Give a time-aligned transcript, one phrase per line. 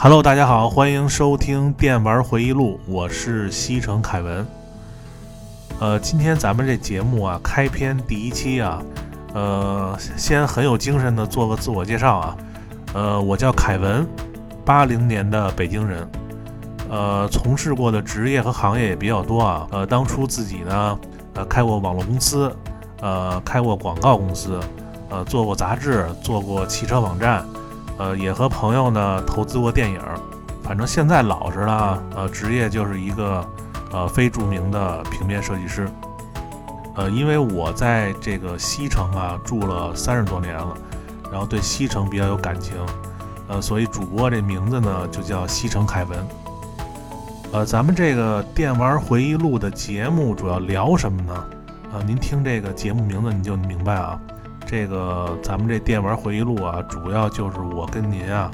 [0.00, 4.46] Hello，大家好，欢迎收听电玩回忆录，我是西城凯文。
[5.80, 8.80] 呃，今天咱们这节目啊，开篇第一期啊，
[9.34, 12.36] 呃，先很有精神的做个自我介绍啊，
[12.94, 14.06] 呃，我叫凯文，
[14.64, 16.08] 八零年的北京人，
[16.88, 20.98] 呃，从事过的职业和行业也比较多啊，呃，当初自己呢，
[21.34, 22.54] 呃，开过网络公司，
[23.00, 24.60] 呃，开过广告公司，
[25.10, 27.44] 呃，做过杂志，做过汽车网站。
[27.98, 30.00] 呃，也和朋友呢投资过电影，
[30.62, 33.44] 反正现在老实了，呃，职业就是一个
[33.92, 35.88] 呃非著名的平面设计师。
[36.94, 40.76] 呃，因为我在这个西城啊住了三十多年了，
[41.30, 42.74] 然后对西城比较有感情，
[43.48, 46.26] 呃，所以主播这名字呢就叫西城凯文。
[47.52, 51.34] 呃，咱们这个电玩回忆录的节目主要聊什么呢？
[51.92, 54.20] 啊，您听这个节目名字你就明白啊。
[54.70, 58.50] 这个咱们这电玩回忆录啊，主要就是我跟您啊，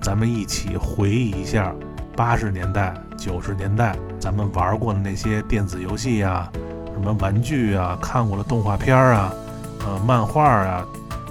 [0.00, 1.74] 咱们一起回忆一下
[2.16, 6.50] 八十年代、九十年代咱们玩过的那些电子游戏呀，
[6.94, 9.30] 什么玩具啊，看过的动画片啊，
[9.86, 10.86] 呃，漫画啊，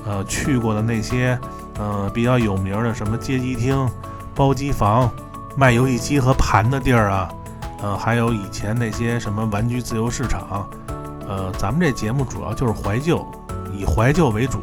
[0.05, 1.35] 呃，去过的那些
[1.79, 3.89] 呃比较有名的什么街机厅、
[4.35, 5.09] 包机房、
[5.57, 7.33] 卖游戏机和盘的地儿啊，
[7.81, 10.69] 呃，还有以前那些什么玩具自由市场，
[11.27, 13.25] 呃，咱们这节目主要就是怀旧。
[13.81, 14.59] 以怀旧为主，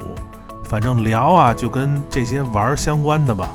[0.62, 3.50] 反正聊啊，就跟这些玩相关的吧。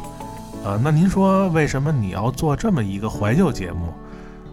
[0.65, 3.93] 呃，那您说为什么你要做这么一个怀旧节目？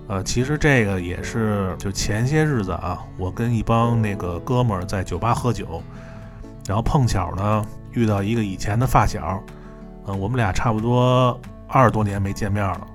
[0.06, 5.82] 呃，其实这个也是就前些日子啊，我跟一帮那个哥们儿在酒吧喝酒，
[6.64, 9.42] 然后碰巧呢遇到一个以前的发小，
[10.06, 12.86] 呃，我们俩差不多二十多年没见面了。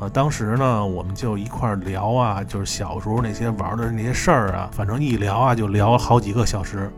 [0.00, 6.92] 呃，当时呢我们就一块聊啊，就是小时候那些玩的那些事儿啊，反正一聊啊就聊好几个小时。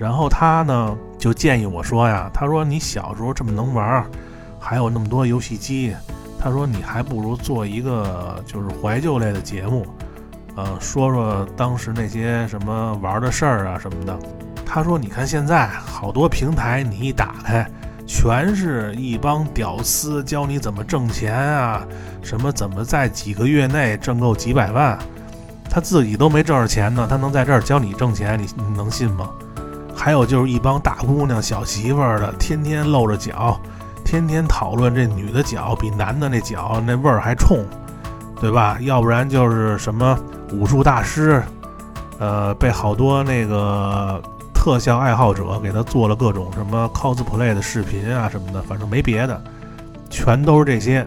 [0.00, 4.02] 然后他呢就建议我说呀，他说你小时候这么能玩，
[4.58, 5.94] 还有那么多游戏机，
[6.38, 9.86] 他说你还不如做一个就是怀旧类的节目，
[10.56, 14.18] 呃，说说当时那些什么玩的事儿啊什么的。
[14.64, 17.70] 他说你看现在好多平台你一打开，
[18.06, 21.86] 全是一帮屌丝教你怎么挣钱啊，
[22.22, 24.98] 什么怎么在几个月内挣够几百万，
[25.68, 29.28] 他自己都没挣着钱呢，他能在这儿教你挣钱，你你能信吗？
[30.00, 33.60] 还有就是一帮大姑娘、小媳妇儿的，天天露着脚，
[34.02, 37.62] 天天讨论这女的脚比男的那脚那味儿还冲，
[38.40, 38.78] 对吧？
[38.80, 40.18] 要不然就是什么
[40.52, 41.42] 武术大师，
[42.18, 44.18] 呃，被好多那个
[44.54, 49.38] 特效爱好者给他做了各种什么 cosplay 的视频啊什么的，反正没别的，
[50.08, 51.06] 全都是这些。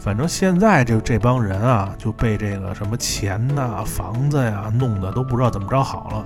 [0.00, 6.24] 反正现在就这帮人啊，就被这个什么钱呐、房子呀弄得都不知道怎么着好了。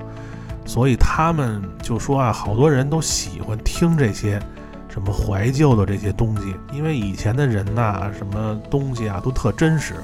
[0.69, 4.39] 所以他们就说啊，好多人都喜欢听这些
[4.87, 9.95] 什么怀旧的这些东西，因为以前的人呐，什么东西啊都特真实。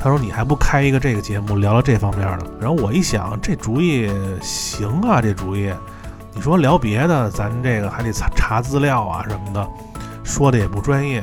[0.00, 2.46] 他说你还不开一个这个节目聊聊这方面的？
[2.58, 4.10] 然后我一想，这主意
[4.40, 5.70] 行啊，这主意。
[6.34, 9.68] 你说聊别的，咱这个还得查查资料啊什么的，
[10.24, 11.22] 说的也不专业。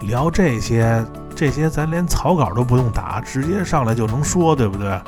[0.00, 1.04] 聊这些，
[1.36, 5.00] 这些咱连草稿都不用打，直接上来就能说，对不对？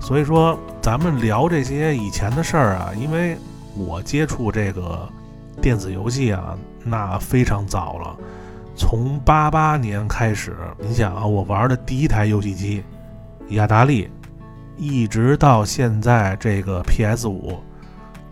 [0.00, 3.36] 所以说，咱们聊这些以前的事儿啊，因为
[3.76, 5.06] 我接触这个
[5.60, 8.16] 电子游戏啊，那非常早了，
[8.74, 12.82] 从八八年开始，你想啊，我玩的第一台游戏机
[13.48, 14.08] 雅达利，
[14.78, 17.58] 一直到现在这个 PS 五，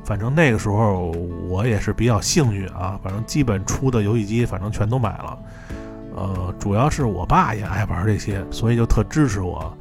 [0.03, 1.13] 反正那个时候
[1.51, 5.39] 我也是比较幸运啊，反正基本出的游戏机，反正全都买了。
[6.17, 9.77] 呃，主要是我爸也爱玩这些，所以就特支持我。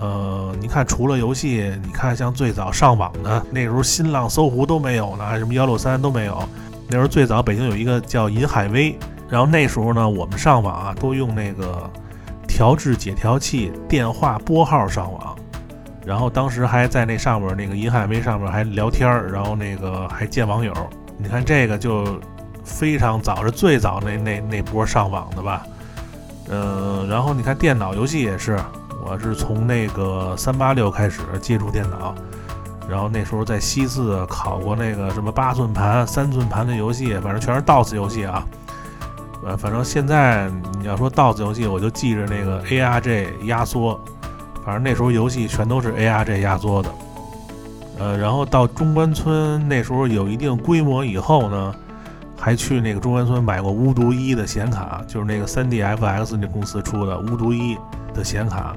[0.00, 6.42] 呃，你看，除了游戏，你看像最早上网的那时候，新浪、搜狐都没有呢，什么幺六三都没有。
[6.88, 11.88] 那时候最早北京有一个叫银海威，然后那时候呢，我们上网啊都用那个
[12.48, 15.36] 调制解调器电话拨号上网，
[16.06, 20.72] 然后当时还在那上面那个银海威上面还聊天儿，然后那个还见网友。
[21.18, 22.18] 你看这个就
[22.64, 25.62] 非常早，是最早那那那波上网的吧？
[26.48, 28.58] 嗯，然后你看电脑游戏也是。
[29.02, 32.14] 我是从那个三八六开始接触电脑，
[32.88, 38.46] 然后那时候在西四考过那个什么八寸盘、三寸盘的游戏，反正全是 DOS 游戏啊。
[39.42, 43.98] 呃，反正现在你要说 DOS 游戏，我就记着那个 ARG 压缩，
[44.64, 46.90] 反正那时候游戏全都是 ARG 压缩的。
[47.98, 51.74] 呃，然后到中关村那时候有一定规模以后呢，
[52.38, 57.78] 还去那个中关村买过巫毒一的显卡，就是那个三 DFX 那公司出的巫毒一
[58.12, 58.76] 的显卡。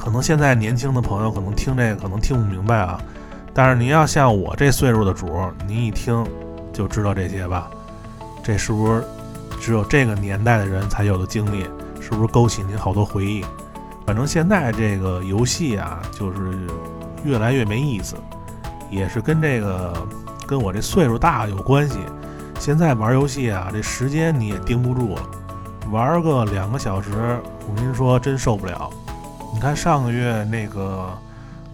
[0.00, 2.98] 可能现在年轻的朋友可能听这个可能听不明白啊，
[3.52, 5.28] 但是您要像我这岁数的主，
[5.66, 6.26] 您一听
[6.72, 7.68] 就知道这些吧？
[8.42, 9.04] 这是不是
[9.60, 11.64] 只有这个年代的人才有的经历，
[12.00, 13.44] 是不是勾起您好多回忆？
[14.06, 16.58] 反正现在这个游戏啊，就是
[17.22, 18.16] 越来越没意思，
[18.90, 19.92] 也是跟这个
[20.46, 21.98] 跟我这岁数大有关系。
[22.58, 25.22] 现在玩游戏啊，这时间你也盯不住了，
[25.90, 27.10] 玩个两个小时，
[27.68, 28.90] 我跟您说真受不了。
[29.52, 31.10] 你看上个月那个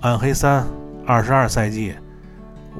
[0.07, 0.63] 《暗黑三》
[1.07, 1.95] 二十二赛季，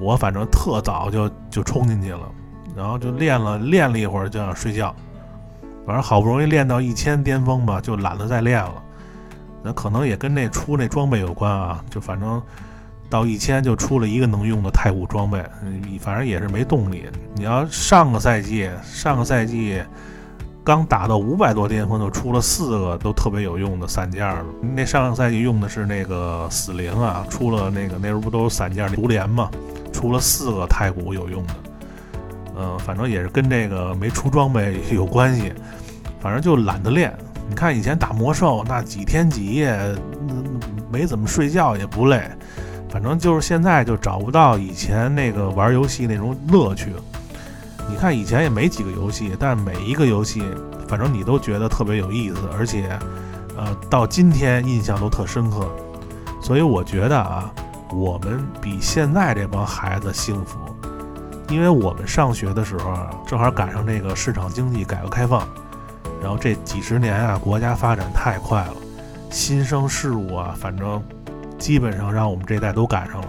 [0.01, 2.29] 我反正特早就就冲进去了，
[2.75, 4.95] 然后就练了练了一会儿就想睡觉，
[5.87, 8.83] 反正好不容易练到一千巅峰吧，就懒得再练了。
[9.63, 12.43] 那可能也跟那出那装备有关啊，就反正
[13.11, 15.45] 到一千就出了一个能用的太古装备，
[16.01, 17.05] 反正也是没动力。
[17.35, 19.83] 你要上个赛季，上个赛季
[20.67, 24.45] 刚打到五百多巅峰，就出了四个都特别有用的散件了。
[24.75, 29.49] 那上个赛季用的是那个死灵啊，出了那个那时候不都是散件毒莲嘛，
[29.93, 31.55] 出了四个太古有用的。
[32.57, 35.53] 嗯，反正也是跟这个没出装备有关系，
[36.19, 37.17] 反正就懒得练。
[37.49, 39.71] 你看以前打魔兽，那几天几夜，
[40.27, 40.35] 那
[40.91, 42.29] 没怎么睡觉也不累。
[42.89, 46.93] 反正就是现在就找不到以前那个玩游戏那种乐趣。
[47.89, 50.43] 你看以前也没几个游戏，但是每一个游戏，
[50.89, 52.99] 反正你都觉得特别有意思，而且，
[53.57, 55.69] 呃，到今天印象都特深刻。
[56.43, 57.51] 所以我觉得啊，
[57.93, 60.59] 我们比现在这帮孩子幸福，
[61.49, 65.47] 因为我们上学的时候啊正好赶上这个市场经济改革开放。
[66.21, 68.75] 然后这几十年啊，国家发展太快了，
[69.31, 71.03] 新生事物啊，反正
[71.59, 73.29] 基本上让我们这代都赶上了，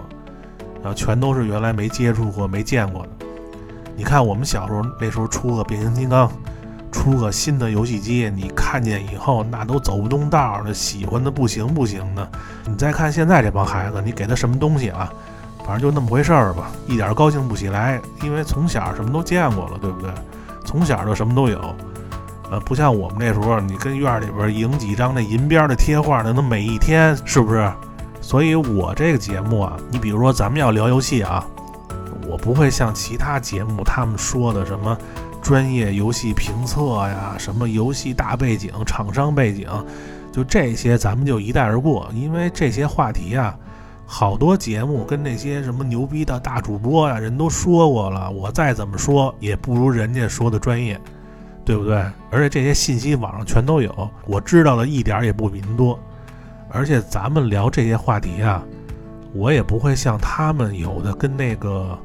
[0.82, 3.17] 然后全都是原来没接触过、没见过的。
[3.98, 6.30] 你看我们小时候那时候出个变形金刚，
[6.92, 12.30] 出个新的游戏机，你看见以后那都走不动道儿的，喜欢的不行不行的。
[12.64, 15.12] 你再看现在这帮孩子，你给他什么东西啊，
[15.66, 20.08] 反正就那么回事儿吧，一点高兴不起来，因为从小什么都见过了，对不对？
[20.64, 21.60] 从小就什么都有。
[22.52, 27.68] 呃，不像我们那时候，你跟院里边赢几张那银边的贴画的，那每一天是不是？
[28.20, 31.44] 所以我这个节目啊，你比如说咱们要聊游戏啊，
[32.28, 34.96] 我不会像其他节目他们说的什么
[35.40, 39.68] 专业游戏评测呀，什么游戏大背景、厂商背景，
[40.32, 43.56] 就这些咱们就一带而过，因为这些话题啊，
[44.06, 51.00] 好多节目跟那些什么牛逼的大主播呀，人都说过了，我再怎么说也不如人家说的专业。
[51.64, 52.02] 对不对？
[52.30, 55.98] 而且这些信息网上全都有，我知道的一点也不比您多。
[56.70, 58.64] 而且咱们聊这些话题啊，
[59.34, 61.98] 我也不会像他们有的跟那个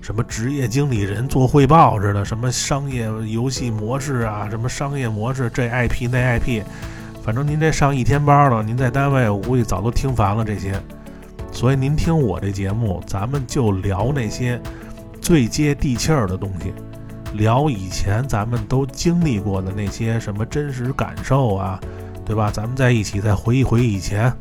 [0.00, 6.62] 什么职业经理人做汇报似的，什么商业游戏模式啊，什么商业模式这 IP 那 IP，
[7.22, 10.80] 反正您这上一天班了，您在单位我估计早都听烦了这些。
[11.50, 14.60] 所以您听我这节目，咱们就聊那些
[15.20, 16.72] 最接地气儿的东西。
[17.34, 21.80] 聊以前咱们都经历过的那些什么真实感受啊，
[22.24, 22.50] 对吧？
[22.50, 24.32] 咱们在一起再回忆回忆以前。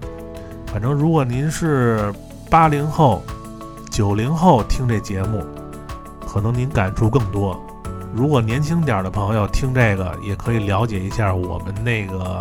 [0.67, 2.13] 反正如果您是
[2.49, 3.21] 八零后、
[3.97, 5.43] 九零后听这节目，
[6.23, 7.59] 可能您感触更多。
[8.13, 12.39] 如果年轻点的朋友听这个，也可以了解一下我们那个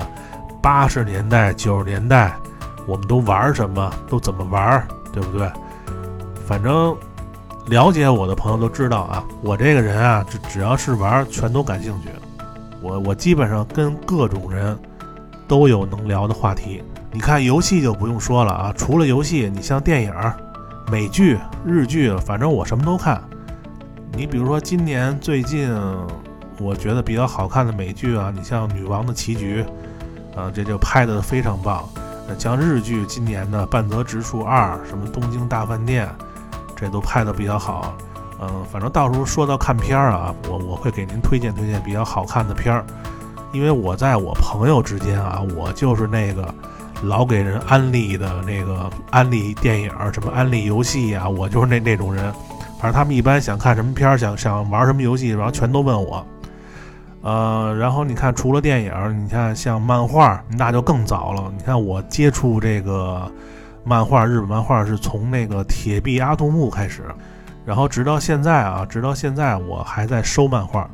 [0.61, 2.37] 八十年代、九十年代
[2.87, 5.51] 我们都玩什么，都怎么玩，对不对？
[6.47, 6.95] 反正。
[7.69, 12.11] 了解我的朋友都知道啊，我这个人啊，只只要是玩，全都感兴趣。
[12.83, 14.79] 我我基本上跟各种人
[15.49, 16.83] 都有能聊的话题。
[17.11, 20.13] 你看游戏就不用说了啊，除了游戏，你像电影、
[20.89, 23.21] 美剧、日剧，反正我什么都看。
[24.13, 25.71] 你比如说今年最近
[26.59, 29.65] 我觉得比较好看的美剧啊，你像《女王的棋局》，
[30.41, 31.85] 啊，这就拍的非常棒。
[32.39, 36.07] 像日剧今年的《半泽直树二》，什么《东京大饭店》。
[36.79, 37.97] 这都拍的比较好，
[38.39, 42.85] 嗯，反正到时候说到看片儿啊，我我会给您推荐推荐比较好看的片儿，
[43.51, 46.55] 因为我在我朋友之间啊，我就是那个
[47.03, 52.33] 老给人安利的那个安利电影什么安利游戏啊，我就是那那种人，
[52.81, 56.27] 反正他们一般想看什么片儿，想想玩什么游戏，然后全都问我，
[57.23, 63.31] 呃，然后你看除了电影，你看像漫画，那就更早了，你看我接触这个。
[63.89, 67.05] 漫画，日本漫画是从那个铁臂阿童木开始，
[67.65, 70.91] 然后直到现在啊，直到现在我还在收漫画。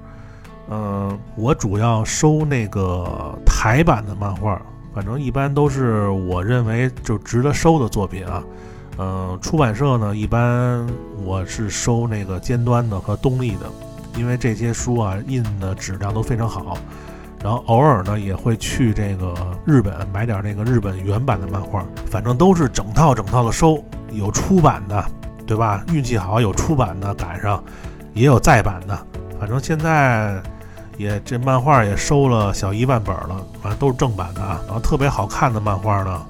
[0.69, 4.61] 嗯，我主要收那个台版的漫画，
[4.95, 8.43] 反正一般都是我认为就值得收的作品啊。
[8.99, 10.87] 嗯，出版社呢，一般
[11.25, 13.67] 我是收那个尖端的和东立的，
[14.19, 16.77] 因为这些书啊印的质量都非常好。
[17.43, 19.35] 然后偶尔呢也会去这个
[19.65, 23.83] 日本买点那个日本原版的漫画，反正都是整套整套的收，
[24.13, 25.05] 有出版的，
[25.45, 25.85] 对吧？
[25.93, 27.65] 运气好有出版的赶上，
[28.13, 28.97] 也有再版的。
[29.41, 30.41] 反正现在
[31.03, 34.61] 也这漫画也收了小一万本了，反正都是正版的啊。
[34.67, 36.23] 然后特别好看的漫画呢，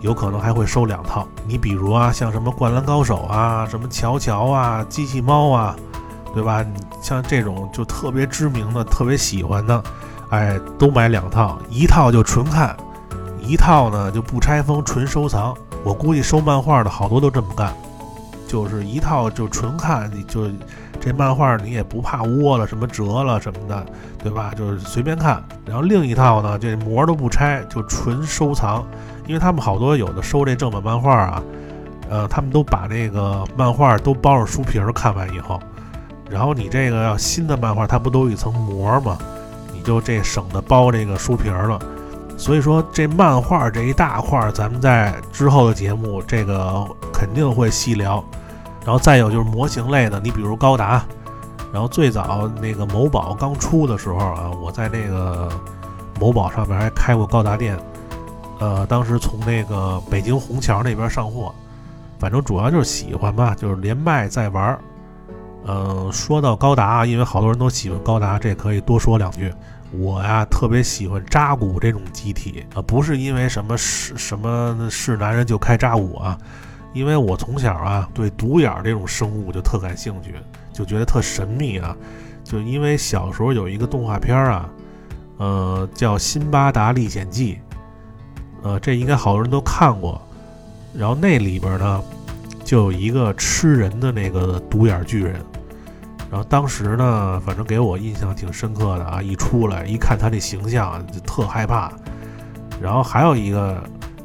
[0.00, 1.26] 有可能还会收两套。
[1.46, 5.74] 你比如啊，像什么灌篮高手啊，什么乔乔啊，机器猫啊，
[6.34, 6.64] 对吧？
[7.00, 9.82] 像这种就特别知名的、特别喜欢的，
[10.28, 12.76] 哎，都买两套，一套就纯看，
[13.40, 15.56] 一套呢就不拆封，纯收藏。
[15.84, 17.74] 我估计收漫画的好多都这么干，
[18.46, 20.46] 就是一套就纯看，你就
[21.04, 23.84] 这漫画你也不怕窝了什么折了什么的，
[24.22, 24.52] 对吧？
[24.56, 25.42] 就是随便看。
[25.66, 28.86] 然后另一套呢，这膜都不拆，就纯收藏。
[29.26, 31.42] 因为他们好多有的收这正版漫画啊，
[32.08, 35.60] 呃，他们都把那个漫画都包上书皮儿，看完以后，
[36.30, 39.18] 然后你这个要新的漫画，它不都有一层膜吗？
[39.74, 41.80] 你就这省得包这个书皮儿了。
[42.36, 48.24] 所以说这漫画这一大块，咱们在之后的节目这个肯定会细聊。
[48.84, 51.04] 然后再有就是模型类的，你比如高达，
[51.72, 55.48] 然后最早那个某宝刚出的时候啊，我在那个
[56.20, 57.78] 某宝上面还开过高达店，
[58.58, 61.54] 呃，当时从那个北京虹桥那边上货，
[62.18, 64.78] 反正主要就是喜欢吧，就是连麦在玩儿。
[65.64, 69.52] 嗯，说到高达，因为好多人都喜欢高达，这可以多说两句。
[69.92, 76.36] 我呀，特别喜欢扎古这种机体啊，不是因为什么是什么是男人就开扎古啊，
[76.92, 80.34] 因为我从小啊对独眼这种生物就特感兴趣，
[80.72, 81.96] 就觉得特神秘啊。
[82.44, 84.68] 就因为小时候有一个动画片啊，
[85.38, 87.54] 呃，叫《辛巴达历险记》，
[88.62, 90.20] 呃，这应该好多人都看过。
[90.94, 92.02] 然后那里边呢，
[92.64, 95.40] 就有一个吃人的那个独眼巨人。
[96.30, 99.22] 然后当时呢，反正给我印象挺深刻的啊！
[99.22, 101.92] 一出来一看他那形象就特害怕。
[102.80, 103.82] 然后还有一个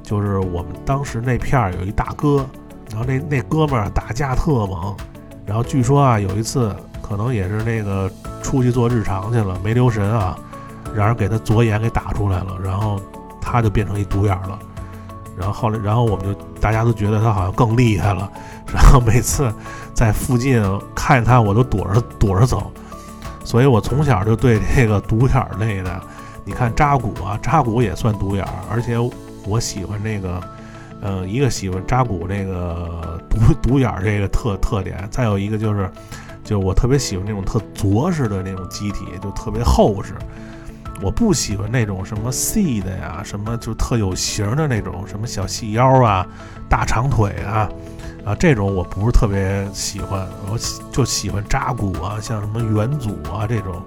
[0.07, 2.47] 就是我们当时那片儿有一大哥，
[2.89, 4.95] 然后那那哥们儿打架特猛。
[5.45, 8.09] 然后据说啊，有一次可能也是那个
[8.41, 10.39] 出去做日常去了，没留神啊，
[10.95, 13.01] 让人给他左眼给打出来了，然后
[13.41, 14.57] 他就变成一独眼了。
[15.37, 18.31] 然后后来，然后我们就大家都觉得他好像更厉害了。
[18.73, 19.53] 然后每次
[19.93, 20.63] 在附近
[20.95, 22.71] 看见他，我都躲着躲着走，
[23.43, 26.01] 所以我从小就对这个独眼类的，
[26.45, 28.97] 你看扎古啊，扎古也算独眼，而且
[29.47, 30.41] 我喜欢这个，
[31.01, 35.89] 呃，一个喜欢扎古这个 独独眼这个特特点，再有一个就是，
[36.43, 40.13] 就我特别喜欢那种特着实的那种机体，就特别厚实。
[41.01, 46.25] 我不喜欢那种什么细的呀，什么就特有型的那种，什么小细腰啊，
[46.67, 47.69] 大长腿啊。
[48.25, 50.57] 啊，这种我不是特别喜欢，我
[50.91, 53.81] 就喜欢扎古啊，像什么元祖啊这种，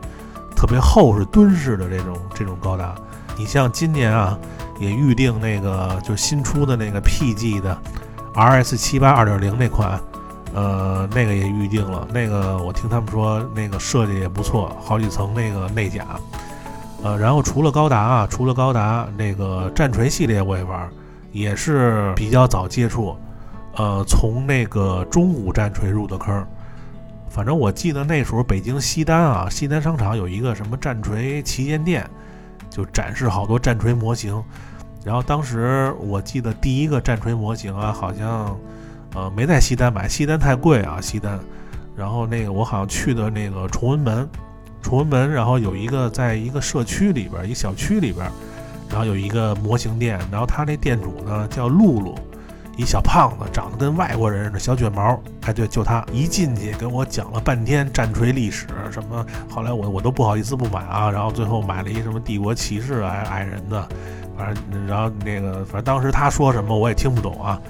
[0.56, 2.94] 特别厚实敦实的这种这种高达。
[3.36, 4.38] 你像今年啊，
[4.80, 7.78] 也预定那个就新出的那个 PG 的
[8.34, 10.00] RS 七八二点零那款，
[10.54, 12.08] 呃，那个也预定了。
[12.12, 16.06] 那个我听他们说那个设计也不错，好几层那个内甲。
[17.02, 20.88] 呃，然后除了高达啊，除了高达那个战锤系列我也玩，
[21.32, 23.16] 也是比较早接触。
[23.76, 26.46] 呃，从那个中古战锤入的坑，
[27.28, 32.08] 反正我记得那时候北京西单啊，西单商场有一个什么战锤旗舰店，
[32.68, 34.42] 就展示好多战锤模型。
[35.04, 38.56] 然后当时我记得第一个战锤模型啊，好像
[39.14, 41.38] 呃没在西单买，西单太贵啊，西单。
[41.96, 44.28] 然后那个我好像去的那个崇文门，
[44.82, 48.30] 崇文门，然后有一个在一个社区里边，一小区里边，
[48.88, 52.14] 然后有一个模型店，然后他那店主呢叫露露。
[52.76, 55.20] 一小胖子，长得跟外国人似的，小卷毛。
[55.42, 59.26] 哎，对，就他一进去跟我讲了半天战锤历史什么。
[59.50, 63.86] 后来我我都不好意思不买啊，然后最后买了一什么帝国骑士矮矮人的，
[64.40, 67.60] 反正然后那个反正当时他说什么我也听不懂啊。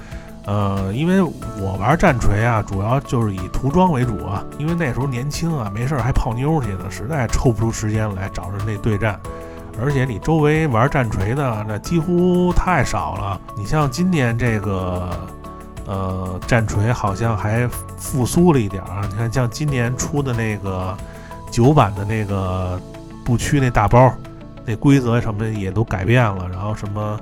[0.46, 9.20] 呃，因为我玩战锤啊，主要就是以涂装为主啊，因为那时候年轻啊，没事儿还泡妞去呢，实在抽不出时间来找着那对战。
[9.80, 13.40] 而且你周围玩战锤的那几乎太少了。
[13.56, 15.10] 你像今年这个，
[15.86, 19.06] 呃，战锤好像还复苏了一点儿。
[19.08, 20.96] 你看，像今年出的那个
[21.50, 22.80] 九版的那个
[23.24, 24.12] 不屈那大包，
[24.64, 26.48] 那规则什么也都改变了。
[26.48, 27.18] 然后什么？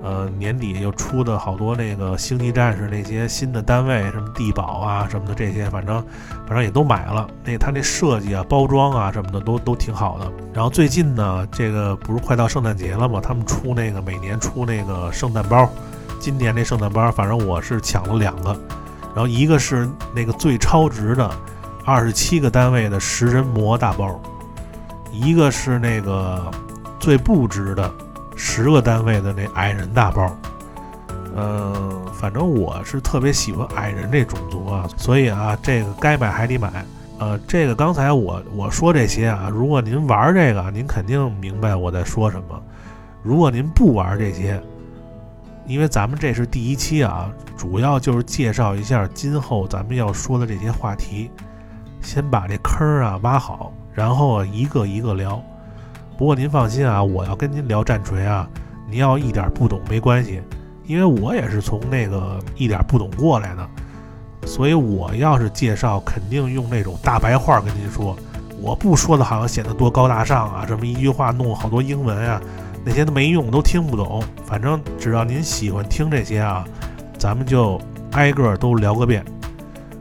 [0.00, 6.00] 呃，年底又出的好多那个星际战士那些新的单位，什么地堡啊什么的这些，反正
[6.46, 7.26] 反正也都买了。
[7.44, 10.32] 那他那设计啊、包装啊什么的都都挺好的。
[10.54, 13.20] 然后最近呢，这个不是快到圣诞节了吗？
[13.20, 15.68] 他们出那个每年出那个圣诞包，
[16.20, 18.56] 今年那圣诞包，反正我是抢了两个。
[19.16, 21.28] 然后一个是那个最超值的
[21.84, 24.20] 二十七个单位的食人魔大包，
[25.10, 26.48] 一个是那个
[26.98, 27.90] 最不值的。
[28.40, 30.32] 十个单位的那矮人大包，
[31.34, 36.70] 嗯，反正我是特别喜欢矮人这种族啊，所以啊，这个该买还得买。
[37.18, 42.62] 呃，这个刚才我我说这些啊，如果您玩这个，您肯定明白我在说什么。
[43.24, 44.62] 如果您不玩这些，
[45.66, 51.28] 因为咱们这是第一期啊，主要就是介绍一下今后咱们要说的这些话题，
[52.00, 55.42] 先把这坑啊挖好，然后一个一个聊。
[56.18, 58.44] 不过您放心啊，我要跟您聊战锤啊，
[58.90, 60.42] 您要一点不懂没关系，
[60.84, 63.64] 因为我也是从那个一点不懂过来的，
[64.44, 68.16] 所以我要是介绍，肯定用那种大白话跟您说，
[68.60, 72.42] 我不说的好像显得多高大上啊，这么一句话弄好多英文啊。
[72.84, 74.20] 那些都没用，都听不懂。
[74.44, 76.64] 反正只要您喜欢听这些啊，
[77.16, 79.24] 咱们就挨个都聊个遍。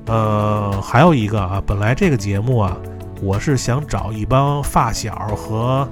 [0.08, 2.76] 呃，还有一个啊，本来这个节目啊，
[3.22, 5.88] 我是想找一帮发小和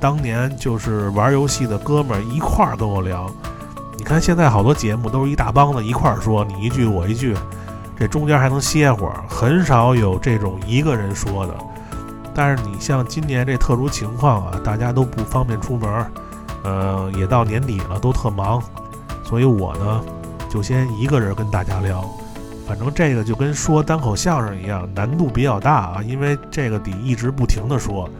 [0.00, 3.30] 当年就是玩游戏的哥们儿一块儿跟我聊。
[3.96, 7.34] 你看现在好多节目都是一大帮子一块儿说，你一句我一句，
[7.98, 11.54] 这中间还能歇会儿，很少有这种一个人说的。
[12.34, 16.06] 但是你像今年这特殊情况啊，大家都不方便出门。
[16.62, 18.60] 呃，也到年底了，都特忙，
[19.22, 20.04] 所以我呢，
[20.50, 22.04] 就先一个人跟大家聊。
[22.66, 28.10] 反正这个就跟说单口相声一样，难度比较大啊，因为这个得一直不停的说，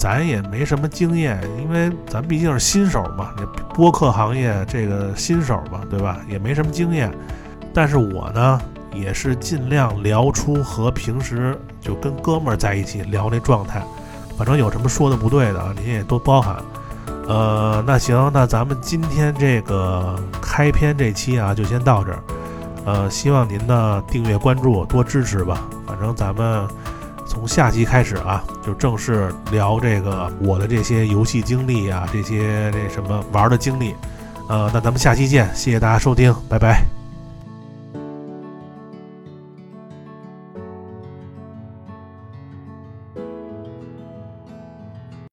[0.00, 3.34] 咱也没什么经验，因为咱毕竟是新手嘛，
[3.74, 6.18] 播客行业这个新手嘛，对吧？
[6.26, 7.12] 也没什么经验。
[7.74, 8.58] 但是我呢，
[8.94, 13.82] 也是尽量聊出和平时就跟哥们儿在一起聊那状态。
[14.38, 16.56] 反正有什么说的不对的啊，您也多包涵。
[17.28, 22.22] 呃，那行，那咱们今天这个开篇这期啊，就先到这儿。
[22.86, 25.60] 呃，希望您呢订阅关注，多支持吧。
[25.86, 26.66] 反正咱们
[27.30, 33.94] 从下期开始啊，就正式聊这个我的这些游戏经历啊，这些这什么玩的经历。
[34.48, 36.99] 呃，那咱们下期见，谢谢大家收听，拜拜。